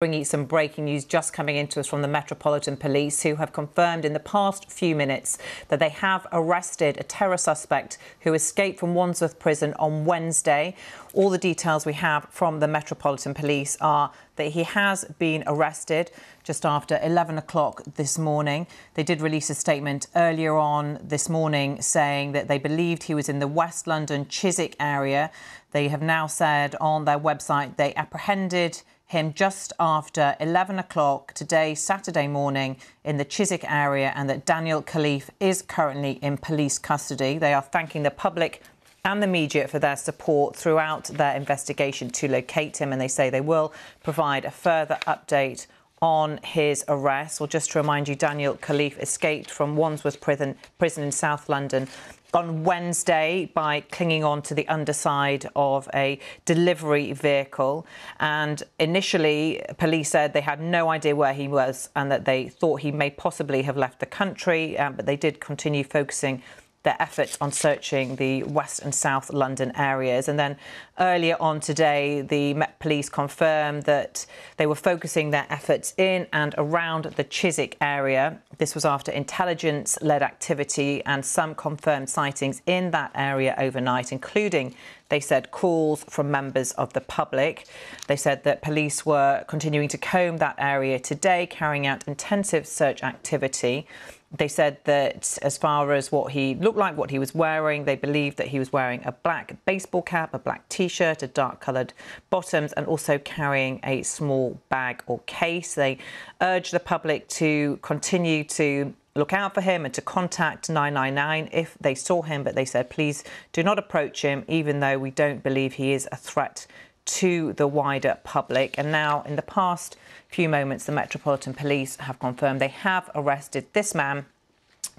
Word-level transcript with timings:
bringing 0.00 0.20
you 0.20 0.24
some 0.24 0.44
breaking 0.44 0.84
news 0.84 1.04
just 1.04 1.32
coming 1.32 1.56
into 1.56 1.80
us 1.80 1.88
from 1.88 2.02
the 2.02 2.06
Metropolitan 2.06 2.76
Police, 2.76 3.24
who 3.24 3.34
have 3.34 3.52
confirmed 3.52 4.04
in 4.04 4.12
the 4.12 4.20
past 4.20 4.70
few 4.70 4.94
minutes 4.94 5.38
that 5.70 5.80
they 5.80 5.88
have 5.88 6.24
arrested 6.30 6.96
a 7.00 7.02
terror 7.02 7.36
suspect 7.36 7.98
who 8.20 8.32
escaped 8.32 8.78
from 8.78 8.94
Wandsworth 8.94 9.40
Prison 9.40 9.74
on 9.76 10.04
Wednesday. 10.04 10.76
All 11.14 11.30
the 11.30 11.36
details 11.36 11.84
we 11.84 11.94
have 11.94 12.28
from 12.30 12.60
the 12.60 12.68
Metropolitan 12.68 13.34
Police 13.34 13.76
are 13.80 14.12
that 14.36 14.52
he 14.52 14.62
has 14.62 15.04
been 15.18 15.42
arrested 15.48 16.12
just 16.44 16.64
after 16.64 17.00
11 17.02 17.36
o'clock 17.36 17.82
this 17.96 18.16
morning. 18.16 18.68
They 18.94 19.02
did 19.02 19.20
release 19.20 19.50
a 19.50 19.54
statement 19.56 20.06
earlier 20.14 20.54
on 20.54 21.00
this 21.02 21.28
morning 21.28 21.82
saying 21.82 22.30
that 22.32 22.46
they 22.46 22.58
believed 22.58 23.02
he 23.02 23.16
was 23.16 23.28
in 23.28 23.40
the 23.40 23.48
West 23.48 23.88
London 23.88 24.28
Chiswick 24.28 24.76
area. 24.78 25.32
They 25.72 25.88
have 25.88 26.02
now 26.02 26.28
said 26.28 26.76
on 26.80 27.04
their 27.04 27.18
website 27.18 27.76
they 27.76 27.92
apprehended 27.96 28.82
him 29.08 29.32
just 29.32 29.72
after 29.80 30.36
11 30.38 30.78
o'clock 30.78 31.32
today, 31.32 31.74
Saturday 31.74 32.28
morning, 32.28 32.76
in 33.04 33.16
the 33.16 33.24
Chiswick 33.24 33.64
area, 33.64 34.12
and 34.14 34.28
that 34.28 34.44
Daniel 34.44 34.82
Khalife 34.82 35.30
is 35.40 35.62
currently 35.62 36.18
in 36.22 36.36
police 36.36 36.78
custody. 36.78 37.38
They 37.38 37.54
are 37.54 37.62
thanking 37.62 38.02
the 38.02 38.10
public 38.10 38.62
and 39.06 39.22
the 39.22 39.26
media 39.26 39.66
for 39.66 39.78
their 39.78 39.96
support 39.96 40.54
throughout 40.54 41.04
their 41.04 41.34
investigation 41.34 42.10
to 42.10 42.28
locate 42.28 42.76
him, 42.76 42.92
and 42.92 43.00
they 43.00 43.08
say 43.08 43.30
they 43.30 43.40
will 43.40 43.72
provide 44.02 44.44
a 44.44 44.50
further 44.50 44.98
update 45.06 45.66
on 46.02 46.38
his 46.44 46.84
arrest. 46.86 47.40
Well, 47.40 47.46
just 47.46 47.72
to 47.72 47.78
remind 47.78 48.08
you, 48.08 48.14
Daniel 48.14 48.56
Khalife 48.56 48.98
escaped 48.98 49.50
from 49.50 49.74
Wandsworth 49.74 50.20
prison, 50.20 50.54
prison 50.78 51.02
in 51.02 51.12
South 51.12 51.48
London 51.48 51.88
on 52.34 52.62
Wednesday 52.64 53.50
by 53.54 53.80
clinging 53.80 54.22
on 54.24 54.42
to 54.42 54.54
the 54.54 54.68
underside 54.68 55.48
of 55.56 55.88
a 55.94 56.18
delivery 56.44 57.12
vehicle. 57.12 57.86
And 58.20 58.62
initially, 58.78 59.62
police 59.78 60.10
said 60.10 60.32
they 60.32 60.40
had 60.40 60.60
no 60.60 60.90
idea 60.90 61.16
where 61.16 61.32
he 61.32 61.48
was 61.48 61.88
and 61.96 62.10
that 62.10 62.24
they 62.24 62.48
thought 62.48 62.80
he 62.80 62.92
may 62.92 63.10
possibly 63.10 63.62
have 63.62 63.76
left 63.76 64.00
the 64.00 64.06
country, 64.06 64.78
um, 64.78 64.94
but 64.94 65.06
they 65.06 65.16
did 65.16 65.40
continue 65.40 65.84
focusing 65.84 66.42
their 66.84 66.96
efforts 67.00 67.36
on 67.40 67.52
searching 67.52 68.16
the 68.16 68.42
West 68.44 68.80
and 68.80 68.94
South 68.94 69.32
London 69.32 69.72
areas. 69.76 70.28
And 70.28 70.38
then 70.38 70.56
earlier 70.98 71.36
on 71.40 71.60
today, 71.60 72.22
the 72.22 72.54
Met 72.54 72.78
Police 72.78 73.08
confirmed 73.08 73.82
that 73.84 74.26
they 74.56 74.66
were 74.66 74.74
focusing 74.74 75.30
their 75.30 75.46
efforts 75.50 75.92
in 75.96 76.26
and 76.32 76.54
around 76.56 77.04
the 77.16 77.24
Chiswick 77.24 77.76
area. 77.80 78.40
This 78.58 78.74
was 78.74 78.84
after 78.84 79.10
intelligence 79.10 79.98
led 80.00 80.22
activity 80.22 81.04
and 81.04 81.24
some 81.24 81.54
confirmed 81.54 82.08
sightings 82.08 82.62
in 82.66 82.92
that 82.92 83.10
area 83.14 83.54
overnight, 83.58 84.12
including 84.12 84.74
they 85.08 85.20
said 85.20 85.50
calls 85.50 86.04
from 86.04 86.30
members 86.30 86.72
of 86.72 86.92
the 86.92 87.00
public. 87.00 87.66
They 88.06 88.16
said 88.16 88.44
that 88.44 88.62
police 88.62 89.06
were 89.06 89.44
continuing 89.48 89.88
to 89.88 89.98
comb 89.98 90.36
that 90.36 90.54
area 90.58 90.98
today, 90.98 91.46
carrying 91.46 91.86
out 91.86 92.06
intensive 92.06 92.66
search 92.66 93.02
activity. 93.02 93.86
They 94.30 94.48
said 94.48 94.78
that 94.84 95.38
as 95.40 95.56
far 95.56 95.92
as 95.92 96.12
what 96.12 96.32
he 96.32 96.54
looked 96.54 96.76
like, 96.76 96.98
what 96.98 97.10
he 97.10 97.18
was 97.18 97.34
wearing, 97.34 97.84
they 97.84 97.96
believed 97.96 98.36
that 98.36 98.48
he 98.48 98.58
was 98.58 98.70
wearing 98.70 99.00
a 99.06 99.12
black 99.12 99.56
baseball 99.64 100.02
cap, 100.02 100.34
a 100.34 100.38
black 100.38 100.68
t-shirt, 100.68 101.22
a 101.22 101.26
dark 101.26 101.60
coloured 101.60 101.94
bottoms, 102.28 102.74
and 102.74 102.86
also 102.86 103.16
carrying 103.18 103.80
a 103.82 104.02
small 104.02 104.60
bag 104.68 105.02
or 105.06 105.20
case. 105.20 105.74
They 105.74 105.96
urged 106.42 106.74
the 106.74 106.80
public 106.80 107.26
to 107.28 107.78
continue 107.80 108.44
to 108.44 108.92
look 109.14 109.32
out 109.32 109.54
for 109.54 109.62
him 109.62 109.86
and 109.86 109.94
to 109.94 110.02
contact 110.02 110.68
999 110.68 111.48
if 111.50 111.78
they 111.80 111.94
saw 111.94 112.20
him. 112.20 112.44
But 112.44 112.54
they 112.54 112.66
said, 112.66 112.90
please 112.90 113.24
do 113.54 113.62
not 113.62 113.78
approach 113.78 114.20
him, 114.20 114.44
even 114.46 114.80
though 114.80 114.98
we 114.98 115.10
don't 115.10 115.42
believe 115.42 115.74
he 115.74 115.92
is 115.92 116.06
a 116.12 116.16
threat 116.16 116.66
to 117.06 117.54
the 117.54 117.66
wider 117.66 118.18
public. 118.24 118.74
And 118.78 118.92
now, 118.92 119.22
in 119.22 119.36
the 119.36 119.42
past 119.42 119.96
few 120.28 120.48
moments, 120.48 120.84
the 120.84 120.92
Metropolitan 120.92 121.54
Police 121.54 121.96
have 121.96 122.18
confirmed 122.18 122.60
they 122.60 122.68
have 122.68 123.10
arrested 123.14 123.66
this 123.72 123.94
man. 123.94 124.26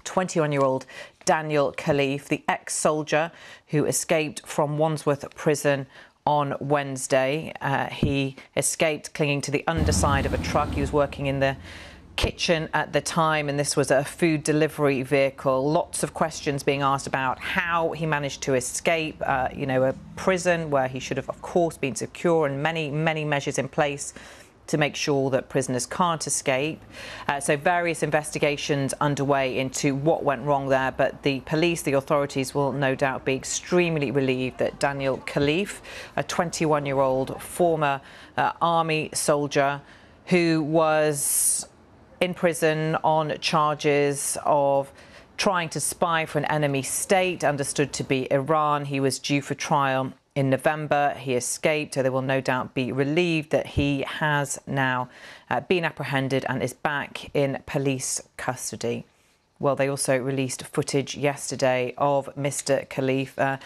21 0.04 0.50
year 0.50 0.62
old 0.62 0.86
Daniel 1.24 1.72
Khalife, 1.72 2.28
the 2.28 2.42
ex 2.48 2.74
soldier 2.74 3.30
who 3.68 3.84
escaped 3.84 4.46
from 4.46 4.78
Wandsworth 4.78 5.32
prison 5.34 5.86
on 6.26 6.56
Wednesday. 6.60 7.52
Uh, 7.60 7.86
he 7.86 8.36
escaped 8.56 9.14
clinging 9.14 9.40
to 9.42 9.50
the 9.50 9.64
underside 9.66 10.26
of 10.26 10.34
a 10.34 10.38
truck. 10.38 10.72
He 10.72 10.80
was 10.80 10.92
working 10.92 11.26
in 11.26 11.40
the 11.40 11.56
kitchen 12.16 12.68
at 12.74 12.92
the 12.92 13.00
time, 13.00 13.48
and 13.48 13.58
this 13.58 13.76
was 13.76 13.90
a 13.90 14.04
food 14.04 14.42
delivery 14.42 15.02
vehicle. 15.02 15.70
Lots 15.70 16.02
of 16.02 16.12
questions 16.12 16.62
being 16.62 16.82
asked 16.82 17.06
about 17.06 17.38
how 17.38 17.92
he 17.92 18.04
managed 18.04 18.42
to 18.42 18.54
escape, 18.54 19.22
uh, 19.24 19.48
you 19.54 19.64
know, 19.64 19.84
a 19.84 19.94
prison 20.16 20.70
where 20.70 20.88
he 20.88 20.98
should 20.98 21.16
have, 21.16 21.28
of 21.28 21.40
course, 21.40 21.76
been 21.76 21.94
secure 21.94 22.46
and 22.46 22.62
many, 22.62 22.90
many 22.90 23.24
measures 23.24 23.58
in 23.58 23.68
place 23.68 24.12
to 24.70 24.78
make 24.78 24.96
sure 24.96 25.30
that 25.30 25.48
prisoners 25.48 25.84
can't 25.84 26.26
escape. 26.26 26.80
Uh, 27.28 27.40
so 27.40 27.56
various 27.56 28.02
investigations 28.02 28.94
underway 29.00 29.58
into 29.58 29.94
what 29.94 30.22
went 30.22 30.42
wrong 30.42 30.68
there, 30.68 30.92
but 30.92 31.22
the 31.22 31.40
police, 31.40 31.82
the 31.82 31.92
authorities 31.92 32.54
will 32.54 32.72
no 32.72 32.94
doubt 32.94 33.24
be 33.24 33.34
extremely 33.34 34.10
relieved 34.10 34.58
that 34.58 34.78
Daniel 34.78 35.18
Khalife, 35.26 35.80
a 36.16 36.22
21-year-old 36.22 37.42
former 37.42 38.00
uh, 38.36 38.52
army 38.62 39.10
soldier 39.12 39.80
who 40.26 40.62
was 40.62 41.66
in 42.20 42.32
prison 42.34 42.96
on 43.02 43.36
charges 43.40 44.38
of 44.44 44.92
trying 45.36 45.70
to 45.70 45.80
spy 45.80 46.26
for 46.26 46.38
an 46.38 46.44
enemy 46.44 46.82
state, 46.82 47.42
understood 47.42 47.92
to 47.94 48.04
be 48.04 48.30
Iran. 48.30 48.84
He 48.84 49.00
was 49.00 49.18
due 49.18 49.40
for 49.40 49.54
trial 49.54 50.12
in 50.34 50.50
November. 50.50 51.14
He 51.18 51.34
escaped, 51.34 51.94
so 51.94 52.02
they 52.02 52.10
will 52.10 52.22
no 52.22 52.40
doubt 52.40 52.74
be 52.74 52.92
relieved 52.92 53.50
that 53.50 53.68
he 53.68 54.04
has 54.06 54.60
now 54.66 55.08
uh, 55.48 55.60
been 55.60 55.84
apprehended 55.84 56.44
and 56.48 56.62
is 56.62 56.72
back 56.72 57.30
in 57.34 57.62
police 57.66 58.22
custody. 58.36 59.06
Well, 59.58 59.76
they 59.76 59.88
also 59.88 60.16
released 60.16 60.64
footage 60.64 61.16
yesterday 61.16 61.92
of 61.98 62.34
Mr. 62.36 62.88
Khalife. 62.88 63.38
Uh, 63.38 63.58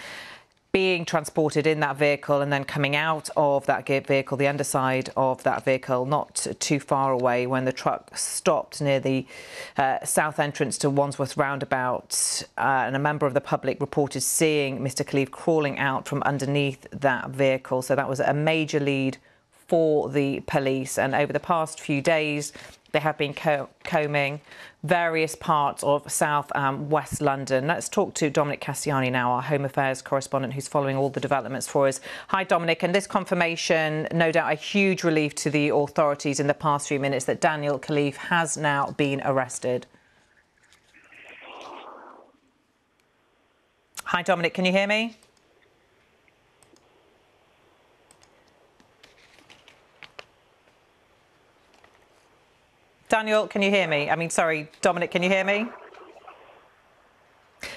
being 0.74 1.04
transported 1.04 1.68
in 1.68 1.78
that 1.78 1.96
vehicle 1.96 2.40
and 2.40 2.52
then 2.52 2.64
coming 2.64 2.96
out 2.96 3.30
of 3.36 3.64
that 3.66 3.86
vehicle, 3.86 4.36
the 4.36 4.48
underside 4.48 5.08
of 5.16 5.40
that 5.44 5.64
vehicle, 5.64 6.04
not 6.04 6.48
too 6.58 6.80
far 6.80 7.12
away 7.12 7.46
when 7.46 7.64
the 7.64 7.72
truck 7.72 8.10
stopped 8.18 8.80
near 8.80 8.98
the 8.98 9.24
uh, 9.76 10.04
south 10.04 10.40
entrance 10.40 10.76
to 10.76 10.90
Wandsworth 10.90 11.36
roundabout. 11.36 12.42
Uh, 12.58 12.82
and 12.86 12.96
a 12.96 12.98
member 12.98 13.24
of 13.24 13.34
the 13.34 13.40
public 13.40 13.80
reported 13.80 14.22
seeing 14.22 14.80
Mr. 14.80 15.06
Khalife 15.06 15.30
crawling 15.30 15.78
out 15.78 16.08
from 16.08 16.20
underneath 16.24 16.88
that 16.90 17.30
vehicle. 17.30 17.80
So 17.80 17.94
that 17.94 18.08
was 18.08 18.18
a 18.18 18.34
major 18.34 18.80
lead 18.80 19.18
for 19.52 20.08
the 20.08 20.40
police. 20.40 20.98
And 20.98 21.14
over 21.14 21.32
the 21.32 21.38
past 21.38 21.78
few 21.78 22.02
days, 22.02 22.52
they 22.94 23.00
have 23.00 23.18
been 23.18 23.34
co 23.34 23.68
combing 23.82 24.40
various 24.84 25.34
parts 25.34 25.82
of 25.82 26.10
South 26.10 26.50
and 26.54 26.90
West 26.90 27.20
London. 27.20 27.66
Let's 27.66 27.88
talk 27.88 28.14
to 28.14 28.30
Dominic 28.30 28.60
Casciani 28.60 29.10
now, 29.10 29.32
our 29.32 29.42
Home 29.42 29.64
Affairs 29.64 30.00
correspondent, 30.00 30.54
who's 30.54 30.68
following 30.68 30.96
all 30.96 31.10
the 31.10 31.20
developments 31.20 31.66
for 31.66 31.88
us. 31.88 32.00
Hi, 32.28 32.44
Dominic. 32.44 32.84
And 32.84 32.94
this 32.94 33.08
confirmation, 33.08 34.06
no 34.12 34.30
doubt 34.30 34.52
a 34.52 34.54
huge 34.54 35.02
relief 35.02 35.34
to 35.36 35.50
the 35.50 35.70
authorities 35.70 36.38
in 36.38 36.46
the 36.46 36.54
past 36.54 36.86
few 36.86 37.00
minutes 37.00 37.24
that 37.24 37.40
Daniel 37.40 37.80
Khalife 37.80 38.16
has 38.16 38.56
now 38.56 38.92
been 38.92 39.20
arrested. 39.24 39.86
Hi, 44.04 44.22
Dominic. 44.22 44.54
Can 44.54 44.64
you 44.64 44.72
hear 44.72 44.86
me? 44.86 45.16
Daniel, 53.14 53.46
can 53.46 53.62
you 53.62 53.70
hear 53.70 53.86
me? 53.86 54.10
I 54.10 54.16
mean, 54.16 54.28
sorry, 54.28 54.68
Dominic, 54.80 55.12
can 55.12 55.22
you 55.22 55.28
hear 55.28 55.44
me? 55.44 55.68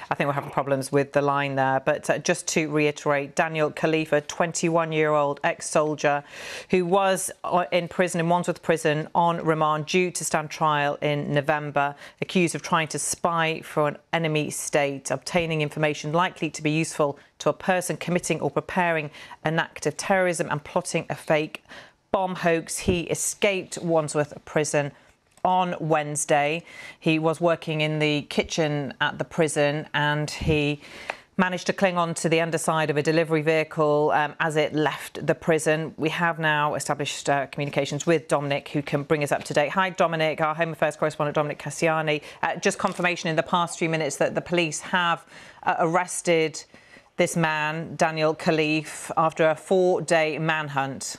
I 0.09 0.15
think 0.15 0.27
we're 0.27 0.33
having 0.33 0.49
problems 0.49 0.91
with 0.91 1.13
the 1.13 1.21
line 1.21 1.53
there. 1.53 1.79
But 1.79 2.09
uh, 2.09 2.17
just 2.17 2.47
to 2.47 2.71
reiterate, 2.71 3.35
Daniel 3.35 3.69
Khalifa, 3.69 4.21
21-year-old 4.21 5.39
ex-soldier 5.43 6.23
who 6.71 6.87
was 6.87 7.29
uh, 7.43 7.65
in 7.71 7.87
prison, 7.87 8.19
in 8.19 8.29
Wandsworth 8.29 8.63
Prison, 8.63 9.09
on 9.13 9.45
remand 9.45 9.85
due 9.85 10.09
to 10.09 10.25
stand 10.25 10.49
trial 10.49 10.97
in 11.03 11.31
November, 11.31 11.93
accused 12.19 12.55
of 12.55 12.63
trying 12.63 12.87
to 12.87 12.97
spy 12.97 13.61
for 13.61 13.89
an 13.89 13.97
enemy 14.13 14.49
state, 14.49 15.11
obtaining 15.11 15.61
information 15.61 16.13
likely 16.13 16.49
to 16.49 16.63
be 16.63 16.71
useful 16.71 17.19
to 17.37 17.49
a 17.49 17.53
person 17.53 17.95
committing 17.95 18.41
or 18.41 18.49
preparing 18.49 19.11
an 19.43 19.59
act 19.59 19.85
of 19.85 19.97
terrorism 19.97 20.47
and 20.49 20.63
plotting 20.63 21.05
a 21.11 21.15
fake 21.15 21.63
bomb 22.11 22.33
hoax. 22.33 22.79
He 22.79 23.01
escaped 23.01 23.77
Wandsworth 23.77 24.33
Prison 24.43 24.93
on 25.47 25.73
Wednesday. 25.79 26.63
He 26.99 27.17
was 27.17 27.39
working 27.39 27.79
in 27.81 27.99
the 27.99 28.23
kitchen 28.23 28.93
at 28.99 29.17
the 29.17 29.23
prison 29.23 29.87
and 29.93 30.29
he 30.29 30.81
managed 31.37 31.67
to 31.67 31.73
cling 31.73 31.97
on 31.97 32.13
to 32.15 32.27
the 32.27 32.41
underside 32.41 32.89
of 32.89 32.97
a 32.97 33.03
delivery 33.03 33.43
vehicle 33.43 34.11
um, 34.13 34.33
as 34.39 34.55
it 34.55 34.73
left 34.73 35.25
the 35.25 35.35
prison. 35.35 35.93
We 35.95 36.09
have 36.09 36.37
now 36.37 36.73
established 36.73 37.29
uh, 37.29 37.45
communications 37.47 38.05
with 38.05 38.27
Dominic, 38.27 38.69
who 38.69 38.81
can 38.81 39.03
bring 39.03 39.23
us 39.23 39.31
up 39.31 39.43
to 39.45 39.53
date. 39.53 39.69
Hi, 39.69 39.91
Dominic, 39.91 40.41
our 40.41 40.55
Home 40.55 40.71
Affairs 40.73 40.97
correspondent, 40.97 41.35
Dominic 41.35 41.59
Casciani. 41.59 42.23
Uh, 42.41 42.55
just 42.55 42.77
confirmation 42.77 43.29
in 43.29 43.35
the 43.35 43.43
past 43.43 43.79
few 43.79 43.87
minutes 43.87 44.17
that 44.17 44.35
the 44.35 44.41
police 44.41 44.81
have 44.81 45.25
uh, 45.63 45.75
arrested 45.79 46.61
this 47.17 47.37
man, 47.37 47.95
Daniel 47.95 48.35
Khalife, 48.35 49.11
after 49.15 49.47
a 49.47 49.55
four-day 49.55 50.39
manhunt. 50.39 51.17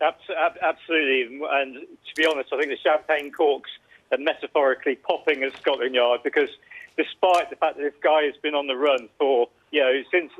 Absolutely. 0.00 1.40
And 1.50 1.74
to 1.74 2.12
be 2.16 2.26
honest, 2.26 2.52
I 2.52 2.58
think 2.58 2.70
the 2.70 2.78
champagne 2.82 3.30
corks 3.30 3.70
are 4.12 4.18
metaphorically 4.18 4.96
popping 4.96 5.42
at 5.42 5.56
Scotland 5.60 5.94
Yard 5.94 6.20
because 6.24 6.48
despite 6.96 7.50
the 7.50 7.56
fact 7.56 7.76
that 7.76 7.82
this 7.82 8.00
guy 8.02 8.22
has 8.24 8.34
been 8.42 8.54
on 8.54 8.66
the 8.66 8.76
run 8.76 9.08
for, 9.18 9.48
you 9.70 9.80
know, 9.80 10.02
since 10.10 10.32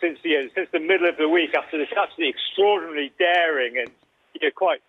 since 0.00 0.18
you 0.24 0.42
know, 0.42 0.48
since 0.54 0.68
the 0.72 0.80
middle 0.80 1.08
of 1.08 1.16
the 1.16 1.28
week 1.28 1.54
after 1.54 1.78
this 1.78 1.88
absolutely 1.96 2.34
extraordinarily 2.34 3.12
daring 3.18 3.78
and 3.78 3.90
you 4.34 4.48
know, 4.48 4.50
quite 4.54 4.80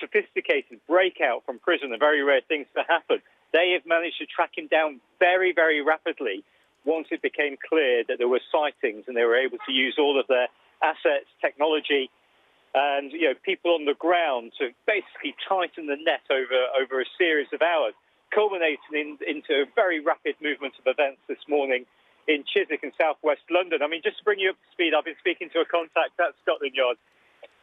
sophisticated 0.00 0.80
breakout 0.86 1.44
from 1.46 1.58
prison, 1.58 1.92
a 1.92 1.98
very 1.98 2.22
rare 2.22 2.40
things 2.48 2.66
to 2.74 2.82
happen, 2.88 3.18
they 3.52 3.72
have 3.72 3.86
managed 3.86 4.18
to 4.18 4.26
track 4.26 4.50
him 4.56 4.66
down 4.66 5.00
very, 5.18 5.52
very 5.52 5.80
rapidly 5.80 6.44
once 6.84 7.08
it 7.10 7.22
became 7.22 7.56
clear 7.68 8.02
that 8.08 8.18
there 8.18 8.28
were 8.28 8.40
sightings 8.50 9.04
and 9.06 9.16
they 9.16 9.24
were 9.24 9.36
able 9.36 9.58
to 9.66 9.72
use 9.72 9.96
all 9.98 10.18
of 10.18 10.26
their 10.26 10.48
assets, 10.82 11.26
technology, 11.40 12.10
and 12.74 13.12
you 13.12 13.28
know 13.28 13.34
people 13.44 13.72
on 13.72 13.84
the 13.84 13.94
ground 13.94 14.52
to 14.58 14.70
basically 14.86 15.34
tighten 15.48 15.86
the 15.86 15.96
net 15.96 16.24
over 16.30 16.60
over 16.76 17.00
a 17.00 17.08
series 17.16 17.48
of 17.52 17.62
hours, 17.62 17.94
culminating 18.34 18.92
in, 18.92 19.18
into 19.24 19.62
a 19.62 19.66
very 19.74 20.00
rapid 20.00 20.36
movement 20.42 20.74
of 20.78 20.86
events 20.86 21.20
this 21.28 21.40
morning 21.48 21.86
in 22.28 22.44
Chiswick 22.44 22.84
in 22.84 22.92
southwest 23.00 23.40
London. 23.50 23.80
I 23.82 23.88
mean, 23.88 24.02
just 24.04 24.18
to 24.18 24.24
bring 24.24 24.38
you 24.38 24.50
up 24.50 24.60
to 24.60 24.68
speed, 24.72 24.92
I've 24.92 25.08
been 25.08 25.18
speaking 25.18 25.48
to 25.56 25.64
a 25.64 25.68
contact 25.68 26.12
at 26.20 26.36
Scotland 26.44 26.76
Yard. 26.76 27.00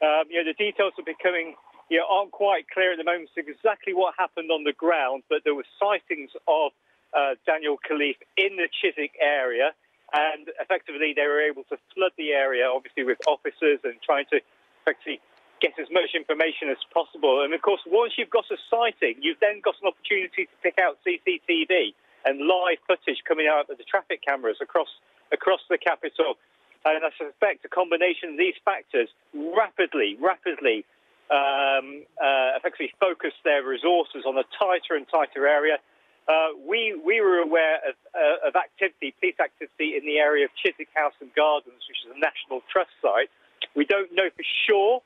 Um, 0.01 0.25
you 0.29 0.41
know, 0.41 0.49
the 0.49 0.57
details 0.57 0.93
are 0.97 1.05
becoming 1.05 1.53
you 1.89 1.97
know, 1.97 2.05
aren't 2.09 2.31
quite 2.31 2.65
clear 2.73 2.93
at 2.93 2.97
the 2.97 3.03
moment 3.03 3.29
exactly 3.37 3.93
what 3.93 4.15
happened 4.17 4.49
on 4.49 4.63
the 4.63 4.73
ground, 4.73 5.23
but 5.29 5.43
there 5.43 5.53
were 5.53 5.65
sightings 5.79 6.31
of 6.47 6.71
uh, 7.13 7.37
Daniel 7.45 7.77
Khalife 7.77 8.17
in 8.37 8.57
the 8.57 8.67
Chiswick 8.81 9.13
area, 9.21 9.71
and 10.13 10.49
effectively 10.59 11.13
they 11.15 11.27
were 11.27 11.41
able 11.41 11.63
to 11.69 11.77
flood 11.93 12.11
the 12.17 12.31
area, 12.31 12.65
obviously 12.65 13.03
with 13.03 13.19
officers 13.27 13.79
and 13.83 13.93
trying 14.01 14.25
to 14.31 14.41
effectively 14.85 15.19
get 15.61 15.73
as 15.81 15.89
much 15.89 16.13
information 16.13 16.69
as 16.69 16.77
possible. 16.93 17.41
And 17.41 17.53
of 17.53 17.61
course, 17.61 17.81
once 17.87 18.13
you've 18.17 18.29
got 18.29 18.45
a 18.53 18.57
sighting, 18.69 19.17
you've 19.21 19.41
then 19.41 19.61
got 19.65 19.75
an 19.81 19.89
opportunity 19.89 20.45
to 20.45 20.55
pick 20.61 20.77
out 20.77 21.01
CCTV 21.01 21.97
and 22.25 22.45
live 22.45 22.77
footage 22.85 23.23
coming 23.27 23.47
out 23.47 23.69
of 23.69 23.77
the 23.77 23.83
traffic 23.83 24.21
cameras 24.21 24.57
across 24.61 24.89
across 25.31 25.61
the 25.69 25.77
capital. 25.77 26.37
And 26.85 27.01
I 27.01 27.09
suspect 27.17 27.65
a 27.65 27.69
combination 27.69 28.35
of 28.35 28.37
these 28.37 28.53
factors 28.63 29.09
rapidly, 29.33 30.17
rapidly 30.21 30.85
um, 31.33 32.05
uh, 32.21 32.53
effectively 32.61 32.93
focus 32.99 33.33
their 33.43 33.65
resources 33.65 34.21
on 34.27 34.37
a 34.37 34.45
tighter 34.53 34.93
and 34.93 35.07
tighter 35.09 35.47
area. 35.47 35.81
Uh, 36.27 36.53
we 36.67 36.93
we 36.93 37.21
were 37.21 37.39
aware 37.39 37.77
of, 37.87 37.95
uh, 38.13 38.49
of 38.49 38.53
activity, 38.55 39.13
police 39.19 39.39
activity 39.41 39.97
in 39.97 40.05
the 40.05 40.17
area 40.17 40.45
of 40.45 40.51
Chiswick 40.61 40.89
House 40.93 41.13
and 41.21 41.33
Gardens, 41.33 41.81
which 41.89 42.01
is 42.05 42.13
a 42.13 42.19
national 42.19 42.61
trust 42.69 42.93
site. 43.01 43.29
We 43.75 43.85
don't 43.85 44.11
know 44.13 44.29
for 44.35 44.43
sure 44.67 45.01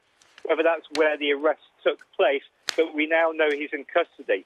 whether 0.45 0.63
that's 0.63 0.85
where 0.95 1.17
the 1.17 1.33
arrest 1.33 1.61
took 1.83 1.99
place, 2.15 2.43
but 2.77 2.93
we 2.93 3.07
now 3.07 3.31
know 3.33 3.49
he's 3.51 3.73
in 3.73 3.85
custody. 3.85 4.45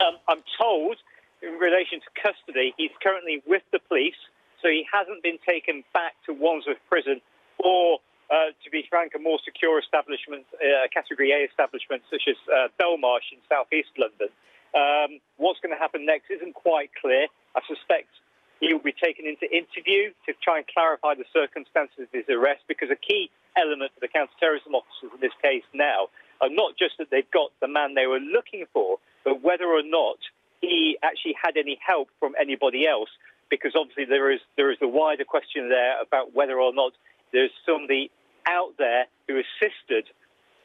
Um, 0.00 0.18
I'm 0.28 0.42
told, 0.60 0.96
in 1.42 1.54
relation 1.58 2.00
to 2.00 2.08
custody, 2.22 2.74
he's 2.76 2.92
currently 3.02 3.42
with 3.46 3.62
the 3.72 3.80
police, 3.80 4.20
so 4.62 4.68
he 4.68 4.86
hasn't 4.92 5.22
been 5.22 5.38
taken 5.46 5.82
back 5.92 6.14
to 6.26 6.32
Wandsworth 6.32 6.82
Prison 6.88 7.20
or, 7.58 7.98
uh, 8.30 8.52
to 8.62 8.70
be 8.70 8.84
frank, 8.88 9.12
a 9.16 9.18
more 9.18 9.38
secure 9.44 9.78
establishment, 9.78 10.46
uh, 10.54 10.86
Category 10.92 11.32
A 11.32 11.48
establishment 11.48 12.02
such 12.10 12.28
as 12.28 12.36
uh, 12.46 12.68
Belmarsh 12.78 13.32
in 13.32 13.38
southeast 13.48 13.90
London. 13.96 14.28
Um, 14.74 15.20
what's 15.36 15.58
going 15.60 15.74
to 15.74 15.80
happen 15.80 16.04
next 16.04 16.30
isn't 16.30 16.54
quite 16.54 16.90
clear. 17.00 17.26
I 17.56 17.60
suspect 17.66 18.12
he 18.60 18.72
will 18.72 18.82
be 18.82 18.94
taken 18.94 19.26
into 19.26 19.46
interview 19.50 20.10
to 20.26 20.34
try 20.42 20.58
and 20.58 20.66
clarify 20.66 21.14
the 21.14 21.26
circumstances 21.32 22.06
of 22.06 22.12
his 22.12 22.26
arrest 22.28 22.62
because 22.66 22.90
a 22.90 22.98
key 22.98 23.30
element 23.56 23.92
for 23.94 24.00
the 24.00 24.08
counter-terrorism 24.08 24.74
officers 24.74 25.10
in 25.14 25.20
this 25.20 25.34
case 25.42 25.64
now 25.74 26.08
are 26.40 26.50
not 26.50 26.78
just 26.78 26.98
that 26.98 27.10
they've 27.10 27.30
got 27.30 27.50
the 27.60 27.68
man 27.68 27.94
they 27.94 28.06
were 28.06 28.22
looking 28.22 28.64
for, 28.72 28.98
but 29.24 29.42
whether 29.42 29.66
or 29.66 29.82
not 29.82 30.18
he 30.60 30.98
actually 31.02 31.34
had 31.40 31.56
any 31.56 31.78
help 31.84 32.08
from 32.18 32.34
anybody 32.40 32.86
else. 32.86 33.10
Because 33.50 33.72
obviously 33.74 34.04
there 34.04 34.30
is 34.30 34.40
there 34.56 34.70
is 34.70 34.78
a 34.82 34.88
wider 34.88 35.24
question 35.24 35.70
there 35.70 36.02
about 36.02 36.34
whether 36.34 36.60
or 36.60 36.74
not 36.74 36.92
there's 37.32 37.50
somebody 37.64 38.10
out 38.46 38.74
there 38.76 39.06
who 39.26 39.40
assisted 39.40 40.04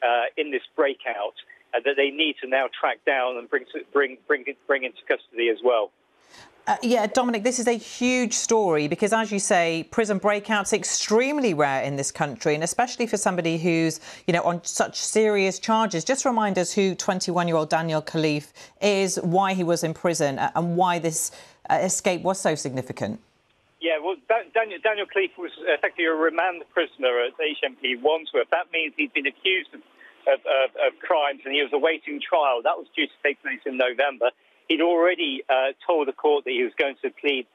uh, 0.02 0.28
in 0.36 0.50
this 0.50 0.62
breakout 0.76 1.32
uh, 1.72 1.80
that 1.84 1.96
they 1.96 2.10
need 2.10 2.36
to 2.42 2.48
now 2.48 2.66
track 2.78 2.98
down 3.06 3.38
and 3.38 3.48
bring 3.48 3.64
to, 3.72 3.80
bring 3.92 4.18
bring 4.28 4.44
bring 4.66 4.84
into 4.84 5.00
custody 5.08 5.48
as 5.48 5.58
well. 5.64 5.90
Uh, 6.66 6.76
yeah, 6.82 7.06
Dominic, 7.06 7.42
this 7.42 7.58
is 7.58 7.66
a 7.66 7.76
huge 7.76 8.32
story 8.32 8.88
because, 8.88 9.12
as 9.12 9.30
you 9.30 9.38
say, 9.38 9.86
prison 9.90 10.18
breakouts 10.18 10.72
are 10.72 10.76
extremely 10.76 11.52
rare 11.52 11.82
in 11.82 11.96
this 11.96 12.10
country, 12.10 12.54
and 12.54 12.64
especially 12.64 13.06
for 13.06 13.18
somebody 13.18 13.58
who's, 13.58 14.00
you 14.26 14.32
know, 14.32 14.42
on 14.42 14.64
such 14.64 14.96
serious 14.96 15.58
charges. 15.58 16.04
Just 16.04 16.24
remind 16.24 16.58
us 16.58 16.72
who 16.72 16.94
21-year-old 16.94 17.68
Daniel 17.68 18.00
Khalife 18.00 18.54
is, 18.80 19.16
why 19.16 19.52
he 19.52 19.62
was 19.62 19.84
in 19.84 19.92
prison, 19.92 20.38
uh, 20.38 20.50
and 20.54 20.74
why 20.74 20.98
this 20.98 21.32
uh, 21.68 21.74
escape 21.82 22.22
was 22.22 22.40
so 22.40 22.54
significant. 22.54 23.20
Yeah, 23.82 23.98
well, 24.02 24.16
Daniel, 24.54 24.78
Daniel 24.82 25.06
was 25.36 25.52
effectively 25.68 26.06
a 26.06 26.14
remand 26.14 26.62
prisoner 26.72 27.20
at 27.20 27.32
HMP 27.36 28.00
Wandsworth. 28.00 28.48
That 28.50 28.72
means 28.72 28.94
he'd 28.96 29.12
been 29.12 29.26
accused 29.26 29.74
of, 29.74 29.82
of, 30.26 30.70
of 30.80 30.98
crimes 31.00 31.42
and 31.44 31.52
he 31.52 31.60
was 31.60 31.74
awaiting 31.74 32.22
trial. 32.26 32.62
That 32.64 32.78
was 32.78 32.86
due 32.96 33.06
to 33.06 33.12
take 33.22 33.42
place 33.42 33.60
in 33.66 33.76
November 33.76 34.30
he'd 34.68 34.80
already 34.80 35.42
uh, 35.48 35.72
told 35.86 36.08
the 36.08 36.12
court 36.12 36.44
that 36.44 36.52
he 36.52 36.62
was 36.62 36.72
going 36.78 36.96
to 37.02 37.10
plead 37.10 37.46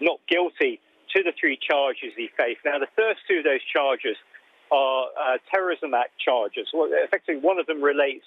not 0.00 0.20
guilty 0.28 0.80
to 1.14 1.22
the 1.22 1.32
three 1.38 1.58
charges 1.60 2.12
he 2.16 2.28
faced. 2.36 2.60
Now, 2.64 2.78
the 2.78 2.88
first 2.96 3.20
two 3.28 3.38
of 3.38 3.44
those 3.44 3.62
charges 3.72 4.16
are 4.72 5.06
uh, 5.18 5.38
Terrorism 5.52 5.94
Act 5.94 6.18
charges. 6.18 6.68
Well, 6.72 6.88
effectively, 6.90 7.40
one 7.40 7.58
of 7.58 7.66
them 7.66 7.82
relates 7.82 8.24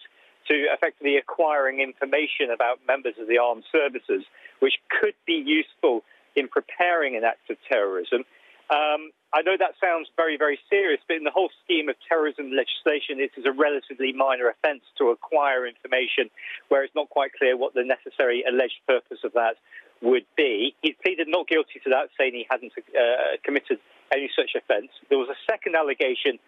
to 0.48 0.54
effectively 0.54 1.18
acquiring 1.18 1.82
information 1.82 2.52
about 2.54 2.80
members 2.88 3.16
of 3.20 3.28
the 3.28 3.38
armed 3.38 3.64
services, 3.72 4.24
which 4.60 4.76
could 4.90 5.16
be 5.26 5.34
useful 5.34 6.04
in 6.36 6.48
preparing 6.48 7.18
an 7.18 7.24
act 7.24 7.50
of 7.50 7.58
terrorism. 7.70 8.24
Um, 8.70 9.12
I 9.34 9.42
know 9.42 9.56
that 9.60 9.76
sounds 9.84 10.08
very, 10.16 10.38
very 10.38 10.58
serious, 10.70 11.02
but 11.08 11.18
in 11.18 11.24
the 11.24 11.32
whole 11.32 11.50
scheme 11.64 11.90
of 11.90 11.96
terrorism 12.08 12.52
legislation, 12.52 13.18
this 13.20 13.32
is 13.36 13.46
a 13.46 13.52
relatively 13.52 14.14
minor 14.14 14.48
offence 14.48 14.84
to 14.98 15.10
acquire 15.10 15.68
information 15.68 16.30
where 16.70 16.84
it's 16.84 16.96
not 16.96 17.10
quite 17.10 17.32
clear 17.34 17.58
what 17.58 17.74
the 17.74 17.84
necessary 17.84 18.44
alleged 18.48 18.80
purpose 18.88 19.20
of 19.26 19.34
that 19.34 19.60
would 20.02 20.26
be. 20.38 20.76
He 20.82 20.96
pleaded 21.04 21.28
not 21.28 21.48
guilty 21.48 21.80
to 21.84 21.90
that, 21.90 22.08
saying 22.18 22.34
he 22.34 22.48
hadn't 22.50 22.72
uh, 22.78 23.36
committed 23.44 23.80
any 24.14 24.30
such 24.34 24.56
offence. 24.56 24.92
There 25.10 25.18
was 25.18 25.30
a 25.30 25.40
second 25.50 25.76
allegation 25.76 26.40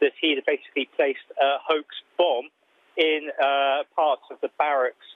that 0.00 0.12
he 0.20 0.34
had 0.34 0.46
basically 0.46 0.88
placed 0.94 1.26
a 1.42 1.58
hoax 1.58 1.90
bomb 2.16 2.50
in 2.96 3.30
uh, 3.34 3.82
parts 3.96 4.22
of 4.30 4.38
the 4.42 4.50
barracks 4.58 5.06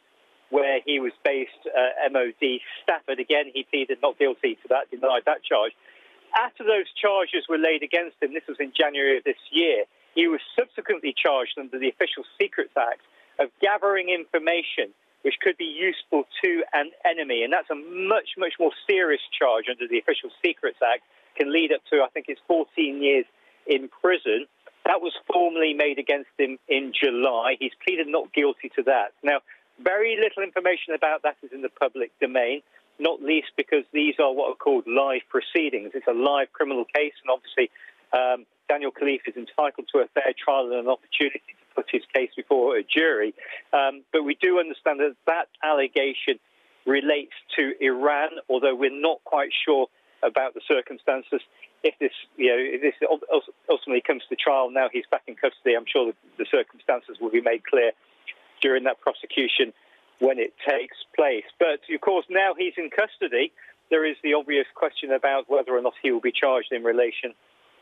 where 0.51 0.81
he 0.85 1.01
was 1.01 1.13
based, 1.25 1.65
uh, 1.67 2.11
MOD 2.11 2.61
Stafford. 2.83 3.21
Again, 3.21 3.47
he 3.55 3.65
pleaded 3.65 3.99
not 4.03 4.19
guilty 4.19 4.59
to 4.63 4.69
that, 4.69 4.91
denied 4.91 5.23
that 5.27 5.43
charge. 5.45 5.73
After 6.35 6.65
those 6.65 6.89
charges 7.01 7.45
were 7.49 7.59
laid 7.59 7.83
against 7.83 8.17
him, 8.23 8.33
this 8.33 8.47
was 8.49 8.57
in 8.61 8.73
January 8.77 9.19
of 9.19 9.25
this 9.25 9.41
year, 9.51 9.85
he 10.15 10.29
was 10.29 10.41
subsequently 10.59 11.15
charged 11.17 11.59
under 11.59 11.79
the 11.79 11.89
Official 11.89 12.25
Secrets 12.41 12.73
Act 12.77 13.01
of 13.39 13.49
gathering 13.61 14.09
information 14.09 14.93
which 15.23 15.35
could 15.41 15.57
be 15.57 15.65
useful 15.65 16.25
to 16.43 16.65
an 16.75 16.91
enemy. 17.09 17.43
And 17.43 17.53
that's 17.53 17.71
a 17.71 17.75
much, 17.75 18.35
much 18.37 18.55
more 18.59 18.73
serious 18.89 19.23
charge 19.39 19.67
under 19.71 19.87
the 19.89 19.99
Official 19.99 20.31
Secrets 20.45 20.79
Act, 20.83 21.03
can 21.37 21.53
lead 21.53 21.73
up 21.73 21.81
to, 21.91 22.03
I 22.03 22.09
think 22.13 22.27
it's 22.29 22.41
14 22.47 23.03
years 23.03 23.25
in 23.67 23.89
prison. 23.89 24.47
That 24.85 25.01
was 25.01 25.13
formally 25.33 25.73
made 25.75 25.99
against 25.99 26.31
him 26.39 26.59
in 26.69 26.93
July. 26.93 27.57
He's 27.59 27.73
pleaded 27.87 28.09
not 28.09 28.33
guilty 28.35 28.71
to 28.77 28.83
that. 28.83 29.13
Now, 29.23 29.39
very 29.83 30.19
little 30.21 30.43
information 30.43 30.95
about 30.95 31.23
that 31.23 31.37
is 31.43 31.51
in 31.53 31.63
the 31.63 31.71
public 31.71 32.11
domain 32.21 32.63
not 33.03 33.21
least 33.21 33.49
because 33.57 33.85
these 33.93 34.15
are 34.19 34.33
what 34.33 34.51
are 34.51 34.55
called 34.55 34.87
live 34.87 35.23
proceedings. 35.29 35.91
It's 35.95 36.07
a 36.07 36.15
live 36.15 36.53
criminal 36.53 36.85
case, 36.85 37.13
and 37.23 37.31
obviously 37.31 37.71
um, 38.13 38.47
Daniel 38.69 38.93
Khalife 38.93 39.27
is 39.27 39.37
entitled 39.37 39.89
to 39.93 39.99
a 39.99 40.07
fair 40.15 40.33
trial 40.39 40.67
and 40.67 40.75
an 40.75 40.89
opportunity 40.89 41.43
to 41.59 41.75
put 41.75 41.87
his 41.91 42.03
case 42.15 42.31
before 42.37 42.77
a 42.77 42.83
jury. 42.83 43.35
Um, 43.73 44.03
but 44.13 44.23
we 44.23 44.37
do 44.41 44.59
understand 44.61 45.01
that 45.01 45.17
that 45.27 45.49
allegation 45.63 46.39
relates 46.87 47.33
to 47.57 47.75
Iran, 47.81 48.31
although 48.49 48.75
we're 48.75 48.91
not 48.91 49.23
quite 49.25 49.51
sure 49.65 49.89
about 50.23 50.55
the 50.55 50.61
circumstances. 50.67 51.41
If 51.83 51.99
this, 51.99 52.13
you 52.37 52.47
know, 52.47 52.59
if 52.59 52.81
this 52.81 52.95
ultimately 53.69 54.03
comes 54.03 54.23
to 54.29 54.37
trial, 54.37 54.71
now 54.71 54.89
he's 54.93 55.07
back 55.11 55.23
in 55.27 55.35
custody. 55.35 55.75
I'm 55.75 55.87
sure 55.87 56.13
the 56.39 56.47
circumstances 56.51 57.19
will 57.21 57.31
be 57.31 57.41
made 57.41 57.65
clear 57.65 57.91
during 58.61 58.85
that 58.85 59.01
prosecution 59.01 59.73
when 60.23 60.39
it 60.39 60.55
takes 60.63 60.97
place. 61.19 61.45
But 61.59 61.83
of 61.93 62.01
course, 62.01 62.25
now 62.31 62.55
he's 62.57 62.75
in 62.79 62.91
custody, 62.95 63.51
there 63.91 64.07
is 64.07 64.17
the 64.23 64.35
obvious 64.35 64.67
question 64.75 65.11
about 65.11 65.51
whether 65.51 65.77
or 65.77 65.83
not 65.83 65.95
he 66.01 66.13
will 66.13 66.23
be 66.23 66.33
charged 66.33 66.71
in 66.71 66.85
relation 66.85 67.35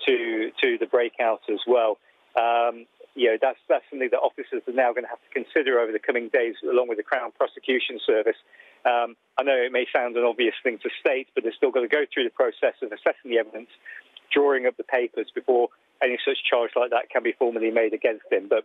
to 0.06 0.50
to 0.62 0.78
the 0.80 0.86
breakout 0.86 1.42
as 1.52 1.60
well. 1.68 1.98
Um, 2.34 2.86
you 3.14 3.28
know, 3.28 3.36
that's 3.40 3.60
that's 3.68 3.84
something 3.90 4.08
that 4.10 4.18
officers 4.18 4.62
are 4.66 4.72
now 4.72 4.96
going 4.96 5.04
to 5.04 5.12
have 5.12 5.20
to 5.20 5.32
consider 5.36 5.78
over 5.78 5.92
the 5.92 6.00
coming 6.00 6.30
days, 6.32 6.56
along 6.64 6.88
with 6.88 6.96
the 6.96 7.04
Crown 7.04 7.30
Prosecution 7.36 8.00
Service. 8.06 8.40
Um, 8.86 9.14
I 9.36 9.44
know 9.44 9.54
it 9.60 9.70
may 9.70 9.84
sound 9.94 10.16
an 10.16 10.24
obvious 10.24 10.54
thing 10.62 10.78
to 10.82 10.88
state, 10.98 11.28
but 11.34 11.44
they're 11.44 11.52
still 11.52 11.70
going 11.70 11.86
to 11.86 11.94
go 11.94 12.08
through 12.08 12.24
the 12.24 12.32
process 12.32 12.80
of 12.80 12.90
assessing 12.90 13.28
the 13.28 13.38
evidence, 13.38 13.68
drawing 14.32 14.64
up 14.64 14.78
the 14.78 14.88
papers 14.88 15.28
before 15.34 15.68
any 16.02 16.16
such 16.24 16.38
charge 16.48 16.70
like 16.74 16.88
that 16.90 17.10
can 17.10 17.22
be 17.22 17.32
formally 17.36 17.70
made 17.70 17.92
against 17.92 18.24
him. 18.32 18.48
But 18.48 18.64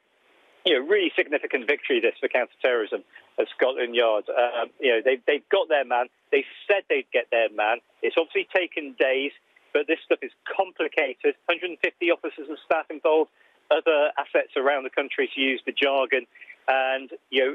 you 0.65 0.73
know, 0.73 0.85
really 0.85 1.11
significant 1.15 1.67
victory 1.67 2.01
this 2.01 2.15
for 2.19 2.27
counter-terrorism 2.27 3.03
at 3.39 3.47
Scotland 3.55 3.93
Yard. 3.93 4.25
Um, 4.29 4.69
you 4.79 4.91
know, 4.91 5.01
they've, 5.05 5.21
they've 5.27 5.47
got 5.49 5.69
their 5.69 5.85
man. 5.85 6.07
They 6.31 6.43
said 6.67 6.83
they'd 6.89 7.09
get 7.13 7.27
their 7.31 7.49
man. 7.49 7.77
It's 8.01 8.15
obviously 8.17 8.47
taken 8.53 8.95
days, 8.99 9.31
but 9.73 9.85
this 9.87 9.99
stuff 10.05 10.19
is 10.21 10.31
complicated. 10.49 11.37
150 11.45 11.77
officers 12.09 12.49
and 12.49 12.57
staff 12.65 12.89
involved, 12.89 13.29
other 13.69 14.09
assets 14.17 14.57
around 14.57 14.83
the 14.83 14.89
country 14.89 15.29
to 15.35 15.39
use 15.39 15.61
the 15.65 15.71
jargon. 15.71 16.25
And, 16.67 17.11
you 17.29 17.45
know, 17.45 17.53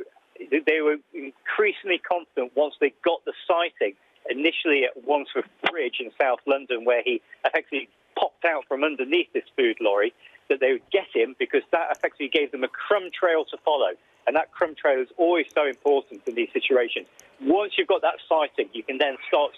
they 0.67 0.81
were 0.81 0.97
increasingly 1.13 1.99
confident 1.99 2.53
once 2.55 2.75
they 2.81 2.95
got 3.05 3.25
the 3.27 3.35
sighting, 3.43 3.95
initially 4.31 4.85
at 4.87 5.03
Wandsworth 5.03 5.51
Bridge 5.69 5.99
in 5.99 6.11
South 6.21 6.39
London, 6.47 6.85
where 6.85 7.03
he 7.03 7.21
effectively 7.45 7.89
popped 8.21 8.45
out 8.45 8.65
from 8.69 8.85
underneath 8.85 9.33
this 9.33 9.49
food 9.57 9.77
lorry 9.81 10.13
that 10.51 10.61
they 10.61 10.73
would 10.73 10.91
get 10.93 11.09
him 11.15 11.35
because 11.39 11.63
that 11.73 11.89
effectively 11.91 12.29
gave 12.29 12.53
them 12.53 12.63
a 12.63 12.69
crumb 12.69 13.09
trail 13.11 13.45
to 13.47 13.57
follow. 13.65 13.97
And 14.27 14.37
that 14.37 14.53
crumb 14.53 14.75
trail 14.75 15.01
is 15.01 15.09
always 15.17 15.47
so 15.55 15.67
important 15.67 16.23
in 16.27 16.35
these 16.35 16.51
situations. 16.53 17.07
Once 17.41 17.73
you've 17.79 17.89
got 17.89 18.03
that 18.03 18.21
sighting, 18.29 18.69
you 18.75 18.83
can 18.83 18.99
then 18.99 19.17
start 19.27 19.53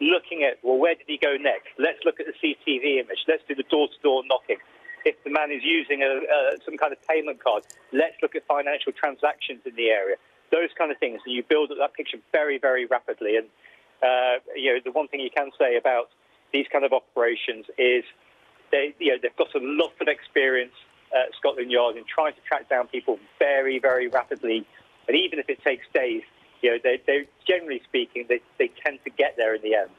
looking 0.00 0.42
at, 0.42 0.58
well, 0.62 0.76
where 0.76 0.94
did 0.94 1.06
he 1.06 1.18
go 1.18 1.36
next? 1.38 1.68
Let's 1.78 1.98
look 2.04 2.18
at 2.18 2.26
the 2.26 2.34
CCTV 2.34 2.98
image. 2.98 3.22
Let's 3.28 3.42
do 3.46 3.54
the 3.54 3.68
door 3.70 3.88
to 3.88 3.98
door 4.02 4.22
knocking. 4.26 4.58
If 5.04 5.22
the 5.22 5.30
man 5.30 5.52
is 5.52 5.62
using 5.62 6.02
a, 6.02 6.18
uh, 6.26 6.58
some 6.64 6.76
kind 6.76 6.92
of 6.92 6.98
payment 7.06 7.42
card, 7.42 7.62
let's 7.92 8.16
look 8.22 8.34
at 8.34 8.44
financial 8.46 8.92
transactions 8.92 9.62
in 9.64 9.76
the 9.76 9.90
area. 9.90 10.16
Those 10.50 10.70
kind 10.76 10.90
of 10.90 10.98
things. 10.98 11.20
And 11.24 11.34
you 11.34 11.44
build 11.44 11.70
up 11.70 11.78
that 11.78 11.94
picture 11.94 12.18
very, 12.32 12.58
very 12.58 12.86
rapidly. 12.86 13.36
And, 13.36 13.46
uh, 14.02 14.42
you 14.56 14.74
know, 14.74 14.80
the 14.82 14.92
one 14.92 15.06
thing 15.08 15.20
you 15.20 15.30
can 15.30 15.50
say 15.58 15.76
about 15.76 16.10
these 16.52 16.66
kind 16.72 16.84
of 16.84 16.92
operations 16.92 17.66
is 17.76 18.04
they, 18.70 18.94
you 18.98 19.12
know, 19.12 19.18
they've 19.22 19.36
got 19.36 19.54
a 19.54 19.60
lot 19.62 19.92
of 20.00 20.08
experience 20.08 20.74
at 21.12 21.34
Scotland 21.36 21.70
Yard 21.70 21.96
in 21.96 22.04
trying 22.04 22.34
to 22.34 22.40
track 22.42 22.68
down 22.68 22.86
people 22.88 23.18
very, 23.38 23.78
very 23.78 24.08
rapidly. 24.08 24.66
And 25.06 25.16
even 25.16 25.38
if 25.38 25.48
it 25.48 25.62
takes 25.62 25.86
days, 25.94 26.22
you 26.60 26.70
know, 26.70 26.78
they, 26.82 27.00
they 27.06 27.28
generally 27.46 27.80
speaking, 27.84 28.26
they, 28.28 28.40
they 28.58 28.70
tend 28.84 28.98
to 29.04 29.10
get 29.10 29.36
there 29.36 29.54
in 29.54 29.62
the 29.62 29.74
end. 29.74 29.90